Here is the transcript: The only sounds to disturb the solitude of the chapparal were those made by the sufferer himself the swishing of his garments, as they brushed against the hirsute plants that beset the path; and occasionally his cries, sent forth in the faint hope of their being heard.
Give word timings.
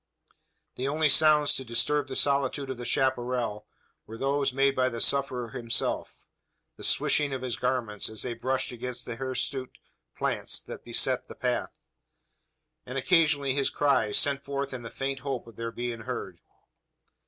The 0.77 0.87
only 0.87 1.09
sounds 1.09 1.53
to 1.53 1.63
disturb 1.63 2.07
the 2.07 2.15
solitude 2.15 2.71
of 2.71 2.77
the 2.77 2.87
chapparal 2.87 3.67
were 4.07 4.17
those 4.17 4.51
made 4.51 4.75
by 4.75 4.89
the 4.89 4.99
sufferer 4.99 5.49
himself 5.49 6.25
the 6.75 6.83
swishing 6.83 7.35
of 7.35 7.43
his 7.43 7.55
garments, 7.55 8.09
as 8.09 8.23
they 8.23 8.33
brushed 8.33 8.71
against 8.71 9.05
the 9.05 9.17
hirsute 9.17 9.77
plants 10.15 10.59
that 10.63 10.83
beset 10.83 11.27
the 11.27 11.35
path; 11.35 11.69
and 12.83 12.97
occasionally 12.97 13.53
his 13.53 13.69
cries, 13.69 14.17
sent 14.17 14.41
forth 14.43 14.73
in 14.73 14.81
the 14.81 14.89
faint 14.89 15.19
hope 15.19 15.45
of 15.45 15.55
their 15.55 15.71
being 15.71 15.99
heard. 16.01 16.39